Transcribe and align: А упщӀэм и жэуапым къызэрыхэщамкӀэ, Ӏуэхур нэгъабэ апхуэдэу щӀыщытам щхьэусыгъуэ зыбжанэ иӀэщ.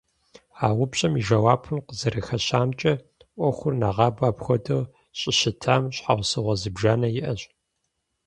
А 0.65 0.67
упщӀэм 0.83 1.13
и 1.19 1.21
жэуапым 1.27 1.77
къызэрыхэщамкӀэ, 1.87 2.93
Ӏуэхур 3.35 3.73
нэгъабэ 3.79 4.25
апхуэдэу 4.29 4.89
щӀыщытам 5.19 5.83
щхьэусыгъуэ 5.95 6.53
зыбжанэ 6.61 7.09
иӀэщ. 7.19 7.41